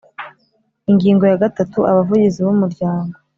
[0.91, 3.15] Ingingo ya gatatu abavugizi b umuryango